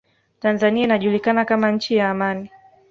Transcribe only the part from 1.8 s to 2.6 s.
ya amani